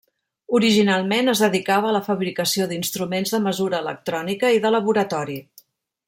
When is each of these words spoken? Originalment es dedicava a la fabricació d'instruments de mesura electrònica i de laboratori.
Originalment 0.59 1.27
es 1.33 1.41
dedicava 1.43 1.91
a 1.91 1.95
la 1.97 2.01
fabricació 2.07 2.67
d'instruments 2.71 3.33
de 3.35 3.41
mesura 3.47 3.81
electrònica 3.85 4.51
i 4.57 4.63
de 4.65 4.73
laboratori. 4.77 5.37